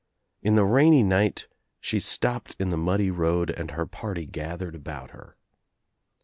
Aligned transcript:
In 0.41 0.55
the 0.55 0.65
rainy 0.65 1.03
night 1.03 1.47
she 1.79 1.99
stopped 1.99 2.55
in 2.59 2.71
the 2.71 2.75
muddy 2.79 3.11
road 3.11 3.51
and 3.51 3.69
her 3.69 3.85
party 3.85 4.25
gathered 4.25 4.73
about 4.73 5.11
her. 5.11 5.37